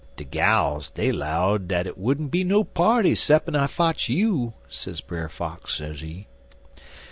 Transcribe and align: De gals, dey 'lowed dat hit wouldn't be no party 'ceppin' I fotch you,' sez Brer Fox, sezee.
De 0.17 0.23
gals, 0.23 0.89
dey 0.89 1.11
'lowed 1.11 1.67
dat 1.67 1.85
hit 1.85 1.95
wouldn't 1.95 2.31
be 2.31 2.43
no 2.43 2.63
party 2.63 3.13
'ceppin' 3.13 3.55
I 3.55 3.67
fotch 3.67 4.09
you,' 4.09 4.53
sez 4.67 4.99
Brer 4.99 5.29
Fox, 5.29 5.75
sezee. 5.77 6.25